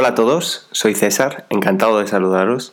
Hola 0.00 0.10
a 0.10 0.14
todos, 0.14 0.68
soy 0.70 0.94
César, 0.94 1.44
encantado 1.50 1.98
de 1.98 2.06
saludaros. 2.06 2.72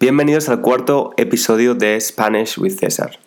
Bienvenidos 0.00 0.48
al 0.48 0.62
cuarto 0.62 1.14
episodio 1.16 1.76
de 1.76 2.00
Spanish 2.00 2.58
with 2.58 2.72
César. 2.72 3.20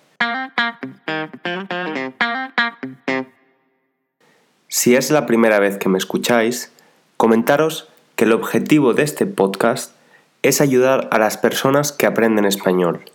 Si 4.67 4.93
es 4.93 5.09
la 5.09 5.25
primera 5.25 5.59
vez 5.59 5.77
que 5.77 5.87
me 5.87 5.97
escucháis, 5.97 6.73
comentaros 7.15 7.87
que 8.17 8.25
el 8.25 8.33
objetivo 8.33 8.93
de 8.93 9.03
este 9.03 9.25
podcast 9.25 9.95
es 10.41 10.59
ayudar 10.59 11.07
a 11.09 11.17
las 11.17 11.37
personas 11.37 11.93
que 11.93 12.07
aprenden 12.07 12.43
español, 12.43 13.05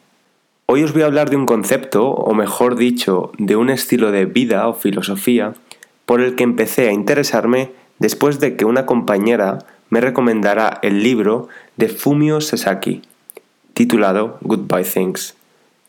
Hoy 0.72 0.84
os 0.84 0.94
voy 0.94 1.02
a 1.02 1.08
hablar 1.08 1.32
de 1.32 1.36
un 1.36 1.48
concepto, 1.48 2.12
o 2.12 2.36
mejor 2.36 2.76
dicho, 2.76 3.32
de 3.40 3.55
un 3.55 3.72
estilo 3.72 4.12
de 4.12 4.26
vida 4.26 4.68
o 4.68 4.76
filosofía, 4.76 5.55
por 6.06 6.22
el 6.22 6.36
que 6.36 6.44
empecé 6.44 6.88
a 6.88 6.92
interesarme 6.92 7.72
después 7.98 8.39
de 8.39 8.56
que 8.56 8.66
una 8.66 8.86
compañera 8.86 9.66
me 9.89 10.00
recomendara 10.00 10.78
el 10.84 11.02
libro 11.02 11.48
de 11.76 11.89
Fumio 11.89 12.39
Sasaki, 12.39 13.02
titulado 13.73 14.38
Goodbye 14.42 14.84
Things, 14.84 15.36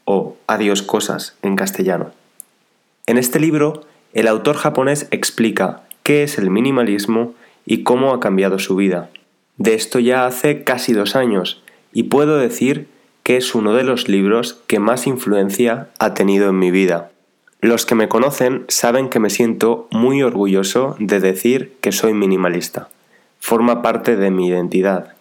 o 0.07 0.39
Adiós 0.47 0.81
Cosas 0.81 1.37
en 1.43 1.57
castellano. 1.57 2.13
En 3.05 3.19
este 3.19 3.39
libro, 3.39 3.85
el 4.15 4.27
autor 4.27 4.57
japonés 4.57 5.09
explica 5.11 5.83
qué 6.05 6.23
es 6.23 6.39
el 6.39 6.49
minimalismo 6.49 7.35
y 7.67 7.83
cómo 7.83 8.15
ha 8.15 8.21
cambiado 8.21 8.59
su 8.59 8.77
vida. 8.77 9.11
De 9.59 9.75
esto 9.75 9.99
ya 9.99 10.25
hace 10.25 10.65
casi 10.65 10.95
dos 10.95 11.17
años, 11.17 11.63
y 11.93 12.05
puedo 12.05 12.39
decir 12.39 12.87
que 12.87 13.00
es 13.37 13.55
uno 13.55 13.75
de 13.75 13.85
los 13.85 14.09
libros 14.09 14.61
que 14.67 14.79
más 14.79 15.07
influencia 15.07 15.89
ha 15.99 16.15
tenido 16.15 16.49
en 16.49 16.59
mi 16.59 16.71
vida. 16.71 17.11
Los 17.61 17.85
que 17.85 17.95
me 17.95 18.09
conocen 18.09 18.65
saben 18.69 19.11
que 19.11 19.21
me 19.21 19.29
siento 19.29 19.87
muy 19.91 20.23
orgulloso 20.23 20.97
de 20.99 21.21
decir 21.21 21.75
que 21.81 21.93
soy 21.93 22.15
minimalista. 22.15 22.89
Forma 23.39 23.83
parte 23.83 24.17
de 24.17 24.31
mi 24.31 24.49
identidad. 24.49 25.15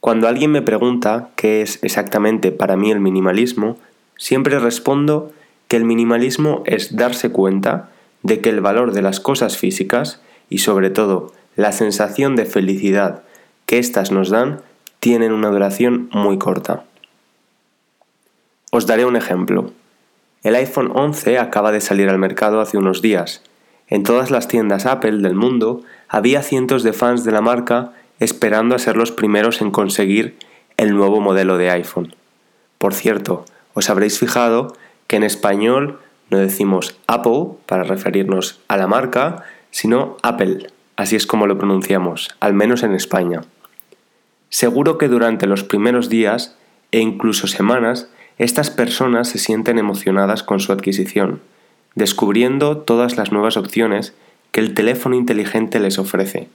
Cuando 0.00 0.28
alguien 0.28 0.52
me 0.52 0.62
pregunta 0.62 1.30
qué 1.34 1.62
es 1.62 1.82
exactamente 1.82 2.52
para 2.52 2.76
mí 2.76 2.90
el 2.90 3.00
minimalismo, 3.00 3.78
siempre 4.16 4.58
respondo 4.58 5.32
que 5.68 5.76
el 5.76 5.84
minimalismo 5.84 6.62
es 6.66 6.96
darse 6.96 7.30
cuenta 7.30 7.88
de 8.22 8.40
que 8.40 8.50
el 8.50 8.60
valor 8.60 8.92
de 8.92 9.02
las 9.02 9.20
cosas 9.20 9.56
físicas 9.56 10.20
y 10.50 10.58
sobre 10.58 10.90
todo 10.90 11.32
la 11.56 11.72
sensación 11.72 12.36
de 12.36 12.44
felicidad 12.44 13.22
que 13.64 13.78
éstas 13.78 14.12
nos 14.12 14.30
dan 14.30 14.60
tienen 15.00 15.32
una 15.32 15.48
duración 15.48 16.08
muy 16.12 16.38
corta. 16.38 16.84
Os 18.76 18.84
daré 18.84 19.06
un 19.06 19.16
ejemplo. 19.16 19.72
El 20.42 20.54
iPhone 20.54 20.90
11 20.92 21.38
acaba 21.38 21.72
de 21.72 21.80
salir 21.80 22.10
al 22.10 22.18
mercado 22.18 22.60
hace 22.60 22.76
unos 22.76 23.00
días. 23.00 23.40
En 23.88 24.02
todas 24.02 24.30
las 24.30 24.48
tiendas 24.48 24.84
Apple 24.84 25.22
del 25.22 25.34
mundo 25.34 25.80
había 26.08 26.42
cientos 26.42 26.82
de 26.82 26.92
fans 26.92 27.24
de 27.24 27.32
la 27.32 27.40
marca 27.40 27.92
esperando 28.20 28.74
a 28.74 28.78
ser 28.78 28.98
los 28.98 29.12
primeros 29.12 29.62
en 29.62 29.70
conseguir 29.70 30.36
el 30.76 30.94
nuevo 30.94 31.22
modelo 31.22 31.56
de 31.56 31.70
iPhone. 31.70 32.14
Por 32.76 32.92
cierto, 32.92 33.46
os 33.72 33.88
habréis 33.88 34.18
fijado 34.18 34.76
que 35.06 35.16
en 35.16 35.22
español 35.22 35.98
no 36.28 36.36
decimos 36.36 36.98
Apple 37.06 37.56
para 37.64 37.82
referirnos 37.82 38.60
a 38.68 38.76
la 38.76 38.86
marca, 38.86 39.44
sino 39.70 40.18
Apple, 40.22 40.70
así 40.96 41.16
es 41.16 41.26
como 41.26 41.46
lo 41.46 41.56
pronunciamos, 41.56 42.36
al 42.40 42.52
menos 42.52 42.82
en 42.82 42.94
España. 42.94 43.40
Seguro 44.50 44.98
que 44.98 45.08
durante 45.08 45.46
los 45.46 45.64
primeros 45.64 46.10
días 46.10 46.58
e 46.92 47.00
incluso 47.00 47.46
semanas 47.46 48.10
estas 48.38 48.70
personas 48.70 49.28
se 49.28 49.38
sienten 49.38 49.78
emocionadas 49.78 50.42
con 50.42 50.60
su 50.60 50.72
adquisición, 50.72 51.40
descubriendo 51.94 52.78
todas 52.78 53.16
las 53.16 53.32
nuevas 53.32 53.56
opciones 53.56 54.14
que 54.52 54.60
el 54.60 54.74
teléfono 54.74 55.16
inteligente 55.16 55.80
les 55.80 55.98
ofrece. 55.98 56.48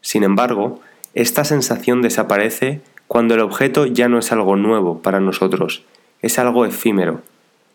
Sin 0.00 0.22
embargo, 0.22 0.80
esta 1.14 1.44
sensación 1.44 2.02
desaparece 2.02 2.80
cuando 3.08 3.34
el 3.34 3.40
objeto 3.40 3.86
ya 3.86 4.08
no 4.08 4.18
es 4.18 4.32
algo 4.32 4.56
nuevo 4.56 5.02
para 5.02 5.20
nosotros, 5.20 5.84
es 6.22 6.38
algo 6.38 6.64
efímero. 6.64 7.20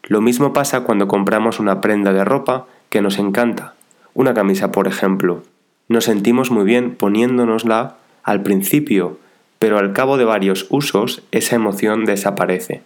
Lo 0.03 0.21
mismo 0.21 0.53
pasa 0.53 0.81
cuando 0.81 1.07
compramos 1.07 1.59
una 1.59 1.81
prenda 1.81 2.13
de 2.13 2.23
ropa 2.23 2.65
que 2.89 3.01
nos 3.01 3.19
encanta, 3.19 3.75
una 4.13 4.33
camisa 4.33 4.71
por 4.71 4.87
ejemplo. 4.87 5.43
Nos 5.89 6.05
sentimos 6.05 6.49
muy 6.49 6.63
bien 6.63 6.95
poniéndonosla 6.95 7.97
al 8.23 8.41
principio, 8.41 9.19
pero 9.59 9.77
al 9.77 9.93
cabo 9.93 10.17
de 10.17 10.25
varios 10.25 10.65
usos 10.69 11.23
esa 11.31 11.55
emoción 11.55 12.05
desaparece. 12.05 12.81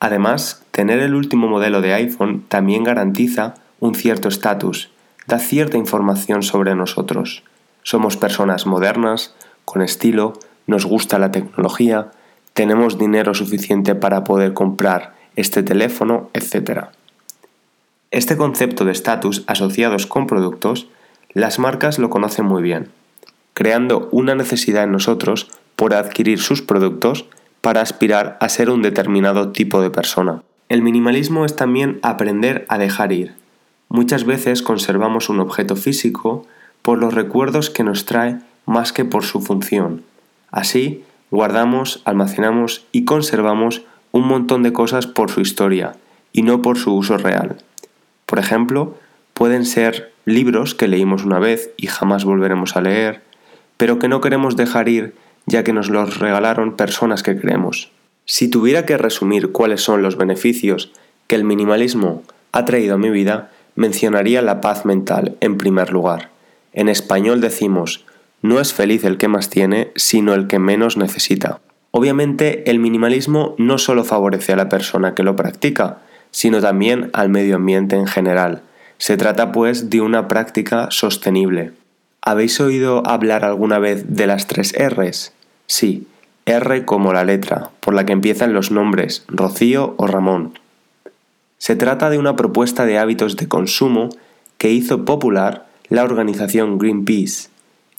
Además, 0.00 0.62
tener 0.70 0.98
el 1.00 1.14
último 1.14 1.48
modelo 1.48 1.80
de 1.80 1.94
iPhone 1.94 2.44
también 2.48 2.84
garantiza 2.84 3.54
un 3.80 3.94
cierto 3.94 4.28
estatus, 4.28 4.90
da 5.26 5.38
cierta 5.38 5.78
información 5.78 6.42
sobre 6.42 6.74
nosotros. 6.74 7.42
Somos 7.82 8.16
personas 8.16 8.66
modernas, 8.66 9.34
con 9.64 9.82
estilo, 9.82 10.34
nos 10.66 10.84
gusta 10.84 11.18
la 11.18 11.30
tecnología, 11.30 12.10
tenemos 12.52 12.98
dinero 12.98 13.34
suficiente 13.34 13.94
para 13.94 14.24
poder 14.24 14.54
comprar 14.54 15.14
este 15.36 15.62
teléfono, 15.62 16.30
etc. 16.32 16.86
Este 18.10 18.36
concepto 18.36 18.84
de 18.84 18.92
estatus 18.92 19.44
asociados 19.46 20.06
con 20.06 20.26
productos, 20.26 20.88
las 21.32 21.58
marcas 21.58 21.98
lo 21.98 22.08
conocen 22.08 22.46
muy 22.46 22.62
bien, 22.62 22.88
creando 23.52 24.08
una 24.10 24.34
necesidad 24.34 24.84
en 24.84 24.92
nosotros 24.92 25.50
por 25.76 25.92
adquirir 25.94 26.40
sus 26.40 26.62
productos 26.62 27.26
para 27.66 27.80
aspirar 27.80 28.36
a 28.40 28.48
ser 28.48 28.70
un 28.70 28.80
determinado 28.80 29.50
tipo 29.50 29.82
de 29.82 29.90
persona. 29.90 30.44
El 30.68 30.82
minimalismo 30.82 31.44
es 31.44 31.56
también 31.56 31.98
aprender 32.00 32.64
a 32.68 32.78
dejar 32.78 33.10
ir. 33.10 33.34
Muchas 33.88 34.22
veces 34.22 34.62
conservamos 34.62 35.28
un 35.30 35.40
objeto 35.40 35.74
físico 35.74 36.46
por 36.82 36.98
los 36.98 37.12
recuerdos 37.12 37.68
que 37.68 37.82
nos 37.82 38.04
trae 38.04 38.38
más 38.66 38.92
que 38.92 39.04
por 39.04 39.24
su 39.24 39.40
función. 39.40 40.04
Así, 40.52 41.02
guardamos, 41.32 42.02
almacenamos 42.04 42.86
y 42.92 43.04
conservamos 43.04 43.82
un 44.12 44.28
montón 44.28 44.62
de 44.62 44.72
cosas 44.72 45.08
por 45.08 45.32
su 45.32 45.40
historia 45.40 45.96
y 46.32 46.42
no 46.42 46.62
por 46.62 46.78
su 46.78 46.94
uso 46.94 47.18
real. 47.18 47.56
Por 48.26 48.38
ejemplo, 48.38 48.94
pueden 49.34 49.64
ser 49.64 50.12
libros 50.24 50.76
que 50.76 50.86
leímos 50.86 51.24
una 51.24 51.40
vez 51.40 51.72
y 51.76 51.88
jamás 51.88 52.24
volveremos 52.24 52.76
a 52.76 52.80
leer, 52.80 53.22
pero 53.76 53.98
que 53.98 54.06
no 54.06 54.20
queremos 54.20 54.54
dejar 54.54 54.88
ir 54.88 55.16
ya 55.46 55.64
que 55.64 55.72
nos 55.72 55.88
los 55.88 56.18
regalaron 56.18 56.76
personas 56.76 57.22
que 57.22 57.38
creemos. 57.38 57.90
Si 58.24 58.48
tuviera 58.48 58.84
que 58.84 58.98
resumir 58.98 59.52
cuáles 59.52 59.80
son 59.80 60.02
los 60.02 60.16
beneficios 60.16 60.90
que 61.26 61.36
el 61.36 61.44
minimalismo 61.44 62.22
ha 62.52 62.64
traído 62.64 62.96
a 62.96 62.98
mi 62.98 63.10
vida, 63.10 63.50
mencionaría 63.76 64.42
la 64.42 64.60
paz 64.60 64.84
mental 64.84 65.36
en 65.40 65.56
primer 65.56 65.92
lugar. 65.92 66.30
En 66.72 66.88
español 66.88 67.40
decimos, 67.40 68.04
no 68.42 68.60
es 68.60 68.74
feliz 68.74 69.04
el 69.04 69.16
que 69.16 69.28
más 69.28 69.48
tiene, 69.48 69.92
sino 69.94 70.34
el 70.34 70.46
que 70.46 70.58
menos 70.58 70.96
necesita. 70.96 71.60
Obviamente 71.90 72.70
el 72.70 72.78
minimalismo 72.78 73.54
no 73.58 73.78
solo 73.78 74.04
favorece 74.04 74.52
a 74.52 74.56
la 74.56 74.68
persona 74.68 75.14
que 75.14 75.22
lo 75.22 75.36
practica, 75.36 75.98
sino 76.30 76.60
también 76.60 77.10
al 77.12 77.28
medio 77.28 77.56
ambiente 77.56 77.96
en 77.96 78.06
general. 78.06 78.62
Se 78.98 79.16
trata 79.16 79.52
pues 79.52 79.88
de 79.88 80.00
una 80.00 80.28
práctica 80.28 80.88
sostenible. 80.90 81.72
¿Habéis 82.20 82.60
oído 82.60 83.06
hablar 83.06 83.44
alguna 83.44 83.78
vez 83.78 84.04
de 84.08 84.26
las 84.26 84.46
tres 84.46 84.74
Rs? 84.76 85.32
Sí, 85.66 86.06
R 86.46 86.84
como 86.84 87.12
la 87.12 87.24
letra, 87.24 87.70
por 87.80 87.94
la 87.94 88.06
que 88.06 88.12
empiezan 88.12 88.54
los 88.54 88.70
nombres 88.70 89.24
Rocío 89.28 89.94
o 89.98 90.06
Ramón. 90.06 90.58
Se 91.58 91.74
trata 91.74 92.10
de 92.10 92.18
una 92.18 92.36
propuesta 92.36 92.86
de 92.86 92.98
hábitos 92.98 93.36
de 93.36 93.48
consumo 93.48 94.10
que 94.58 94.70
hizo 94.70 95.04
popular 95.04 95.66
la 95.88 96.04
organización 96.04 96.78
Greenpeace. 96.78 97.48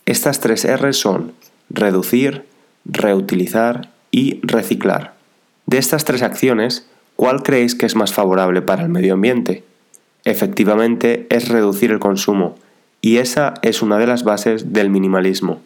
Estas 0.06 0.40
tres 0.40 0.64
R 0.66 0.94
son 0.94 1.34
reducir, 1.70 2.46
reutilizar 2.86 3.90
y 4.12 4.40
reciclar. 4.44 5.16
De 5.66 5.78
estas 5.78 6.06
tres 6.06 6.22
acciones, 6.22 6.88
¿cuál 7.16 7.44
creéis 7.44 7.76
que 7.76 7.86
es 7.86 7.96
más 7.96 8.14
favorable 8.14 8.62
para 8.62 8.84
el 8.84 8.90
medio 8.90 9.16
ambiente? 9.16 9.66
Efectivamente, 10.24 11.28
es 11.30 11.50
reducir 11.50 11.92
el 11.92 12.00
consumo, 12.00 12.56
y 13.02 13.18
esa 13.18 13.56
es 13.62 13.82
una 13.82 13.98
de 13.98 14.08
las 14.08 14.24
bases 14.24 14.74
del 14.74 14.90
minimalismo. 14.90 15.62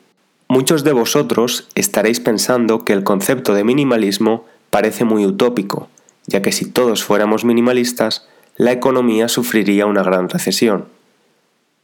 Muchos 0.52 0.84
de 0.84 0.92
vosotros 0.92 1.70
estaréis 1.76 2.20
pensando 2.20 2.84
que 2.84 2.92
el 2.92 3.06
concepto 3.06 3.54
de 3.54 3.64
minimalismo 3.64 4.44
parece 4.70 5.06
muy 5.06 5.26
utópico, 5.26 5.88
ya 6.28 6.42
que 6.42 6.52
si 6.52 6.70
todos 6.70 7.06
fuéramos 7.06 7.46
minimalistas, 7.46 8.28
la 8.58 8.74
economía 8.74 9.30
sufriría 9.30 9.86
una 9.86 10.04
gran 10.04 10.28
recesión. 10.28 10.88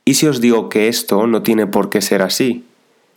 ¿Y 0.04 0.16
si 0.16 0.28
os 0.28 0.42
digo 0.42 0.68
que 0.68 0.90
esto 0.90 1.28
no 1.28 1.44
tiene 1.44 1.66
por 1.66 1.90
qué 1.90 2.02
ser 2.02 2.22
así? 2.22 2.66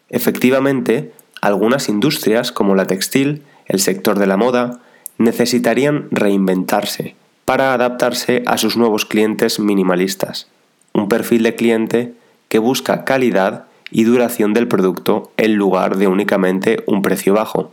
Efectivamente, 0.09 1.13
algunas 1.41 1.89
industrias 1.89 2.53
como 2.53 2.77
la 2.77 2.87
textil, 2.87 3.43
el 3.67 3.81
sector 3.81 4.21
de 4.21 4.29
la 4.29 4.37
moda, 4.37 4.79
necesitarían 5.19 6.07
reinventarse 6.13 7.17
para 7.45 7.75
adaptarse 7.75 8.45
a 8.47 8.57
sus 8.57 8.77
nuevos 8.77 9.05
clientes 9.05 9.59
minimalistas, 9.59 10.47
un 10.93 11.09
perfil 11.09 11.43
de 11.43 11.57
cliente 11.57 12.15
que 12.49 12.61
busca 12.61 13.05
calidad 13.05 13.65
y 13.91 14.05
duración 14.05 14.53
del 14.55 14.69
producto 14.69 15.33
en 15.37 15.55
lugar 15.55 15.97
de 15.97 16.07
únicamente 16.07 16.83
un 16.87 17.03
precio 17.03 17.35
bajo. 17.35 17.73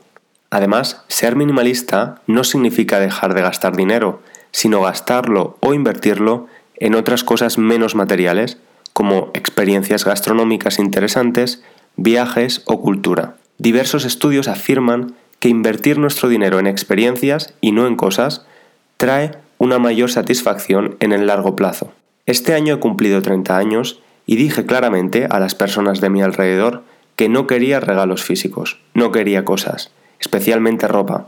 Además, 0.49 1.03
ser 1.07 1.35
minimalista 1.35 2.21
no 2.27 2.43
significa 2.43 2.99
dejar 2.99 3.33
de 3.33 3.41
gastar 3.41 3.75
dinero, 3.75 4.21
sino 4.51 4.81
gastarlo 4.81 5.57
o 5.59 5.73
invertirlo 5.73 6.47
en 6.77 6.95
otras 6.95 7.23
cosas 7.23 7.57
menos 7.57 7.95
materiales, 7.95 8.57
como 8.93 9.29
experiencias 9.33 10.05
gastronómicas 10.05 10.79
interesantes, 10.79 11.63
viajes 11.97 12.63
o 12.65 12.81
cultura. 12.81 13.35
Diversos 13.57 14.05
estudios 14.05 14.47
afirman 14.47 15.15
que 15.39 15.49
invertir 15.49 15.99
nuestro 15.99 16.29
dinero 16.29 16.59
en 16.59 16.67
experiencias 16.67 17.53
y 17.61 17.71
no 17.71 17.85
en 17.87 17.95
cosas 17.95 18.45
trae 18.97 19.31
una 19.57 19.79
mayor 19.79 20.09
satisfacción 20.09 20.95
en 20.99 21.11
el 21.11 21.27
largo 21.27 21.55
plazo. 21.55 21.91
Este 22.25 22.53
año 22.53 22.75
he 22.75 22.79
cumplido 22.79 23.21
30 23.21 23.57
años 23.57 24.01
y 24.27 24.35
dije 24.35 24.65
claramente 24.67 25.25
a 25.27 25.39
las 25.39 25.55
personas 25.55 26.01
de 26.01 26.11
mi 26.11 26.21
alrededor 26.21 26.83
que 27.15 27.29
no 27.29 27.47
quería 27.47 27.79
regalos 27.79 28.23
físicos, 28.23 28.77
no 28.93 29.11
quería 29.11 29.43
cosas, 29.43 29.89
especialmente 30.19 30.87
ropa. 30.87 31.27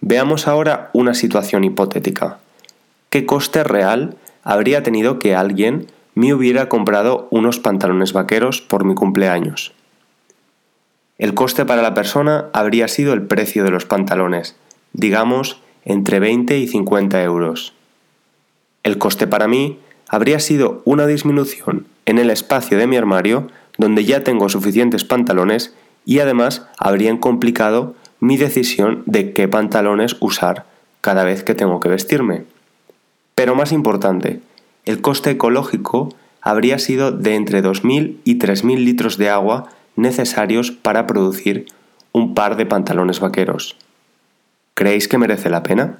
Veamos 0.00 0.46
ahora 0.46 0.90
una 0.92 1.14
situación 1.14 1.64
hipotética. 1.64 2.38
¿Qué 3.08 3.26
coste 3.26 3.64
real 3.64 4.16
habría 4.44 4.82
tenido 4.82 5.18
que 5.18 5.34
alguien 5.34 5.86
me 6.14 6.34
hubiera 6.34 6.68
comprado 6.68 7.26
unos 7.30 7.58
pantalones 7.58 8.12
vaqueros 8.12 8.60
por 8.60 8.84
mi 8.84 8.94
cumpleaños? 8.94 9.72
El 11.16 11.34
coste 11.34 11.64
para 11.64 11.82
la 11.82 11.94
persona 11.94 12.50
habría 12.52 12.88
sido 12.88 13.14
el 13.14 13.22
precio 13.22 13.64
de 13.64 13.70
los 13.70 13.86
pantalones, 13.86 14.54
digamos 14.92 15.60
entre 15.86 16.18
20 16.18 16.58
y 16.58 16.68
50 16.68 17.22
euros. 17.22 17.72
El 18.82 18.98
coste 18.98 19.26
para 19.26 19.48
mí 19.48 19.78
habría 20.08 20.40
sido 20.40 20.82
una 20.84 21.06
disminución 21.06 21.86
en 22.06 22.18
el 22.18 22.30
espacio 22.30 22.78
de 22.78 22.86
mi 22.86 22.96
armario 22.96 23.48
donde 23.78 24.04
ya 24.04 24.22
tengo 24.22 24.48
suficientes 24.48 25.04
pantalones 25.04 25.74
y 26.04 26.20
además 26.20 26.66
habrían 26.78 27.18
complicado 27.18 27.94
mi 28.20 28.36
decisión 28.36 29.02
de 29.06 29.32
qué 29.32 29.48
pantalones 29.48 30.16
usar 30.20 30.66
cada 31.00 31.24
vez 31.24 31.42
que 31.42 31.54
tengo 31.54 31.80
que 31.80 31.88
vestirme. 31.88 32.44
Pero 33.34 33.54
más 33.54 33.72
importante, 33.72 34.40
el 34.84 35.00
coste 35.00 35.30
ecológico 35.30 36.14
habría 36.40 36.78
sido 36.78 37.10
de 37.10 37.34
entre 37.34 37.62
2.000 37.62 38.18
y 38.24 38.38
3.000 38.38 38.76
litros 38.84 39.18
de 39.18 39.30
agua 39.30 39.70
necesarios 39.96 40.70
para 40.70 41.06
producir 41.06 41.66
un 42.12 42.34
par 42.34 42.56
de 42.56 42.66
pantalones 42.66 43.20
vaqueros. 43.20 43.76
¿Creéis 44.74 45.08
que 45.08 45.18
merece 45.18 45.50
la 45.50 45.62
pena? 45.62 45.96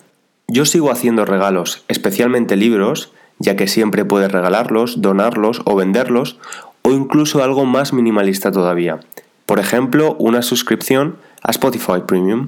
Yo 0.48 0.64
sigo 0.64 0.90
haciendo 0.90 1.24
regalos, 1.24 1.84
especialmente 1.88 2.56
libros, 2.56 3.12
ya 3.44 3.56
que 3.56 3.68
siempre 3.68 4.04
puedes 4.04 4.32
regalarlos, 4.32 5.02
donarlos 5.02 5.60
o 5.66 5.76
venderlos, 5.76 6.38
o 6.82 6.90
incluso 6.90 7.44
algo 7.44 7.66
más 7.66 7.92
minimalista 7.92 8.50
todavía. 8.50 9.00
Por 9.46 9.58
ejemplo, 9.58 10.16
una 10.18 10.42
suscripción 10.42 11.16
a 11.42 11.50
Spotify 11.50 12.00
Premium. 12.06 12.46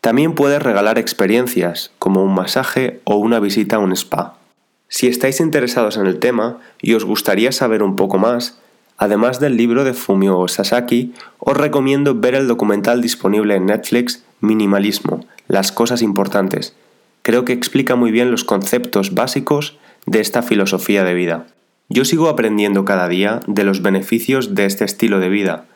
También 0.00 0.34
puedes 0.34 0.62
regalar 0.62 0.98
experiencias, 0.98 1.90
como 1.98 2.22
un 2.22 2.34
masaje 2.34 3.00
o 3.04 3.16
una 3.16 3.40
visita 3.40 3.76
a 3.76 3.80
un 3.80 3.92
spa. 3.92 4.38
Si 4.88 5.06
estáis 5.08 5.40
interesados 5.40 5.96
en 5.96 6.06
el 6.06 6.18
tema 6.18 6.58
y 6.80 6.94
os 6.94 7.04
gustaría 7.04 7.52
saber 7.52 7.82
un 7.82 7.96
poco 7.96 8.18
más, 8.18 8.58
Además 8.98 9.40
del 9.40 9.56
libro 9.56 9.84
de 9.84 9.92
Fumio 9.92 10.48
Sasaki, 10.48 11.12
os 11.38 11.56
recomiendo 11.56 12.14
ver 12.14 12.34
el 12.34 12.48
documental 12.48 13.02
disponible 13.02 13.54
en 13.54 13.66
Netflix 13.66 14.24
Minimalismo, 14.40 15.26
las 15.48 15.70
cosas 15.70 16.00
importantes. 16.00 16.74
Creo 17.22 17.44
que 17.44 17.52
explica 17.52 17.94
muy 17.94 18.10
bien 18.10 18.30
los 18.30 18.44
conceptos 18.44 19.12
básicos 19.12 19.76
de 20.06 20.20
esta 20.20 20.42
filosofía 20.42 21.04
de 21.04 21.14
vida. 21.14 21.46
Yo 21.88 22.04
sigo 22.04 22.28
aprendiendo 22.28 22.84
cada 22.84 23.08
día 23.08 23.40
de 23.46 23.64
los 23.64 23.82
beneficios 23.82 24.54
de 24.54 24.64
este 24.64 24.84
estilo 24.84 25.20
de 25.20 25.28
vida. 25.28 25.66